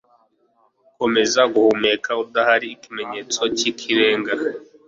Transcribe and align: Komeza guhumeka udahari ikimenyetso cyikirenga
Komeza 0.97 1.41
guhumeka 1.53 2.09
udahari 2.23 2.67
ikimenyetso 2.75 3.41
cyikirenga 3.57 4.33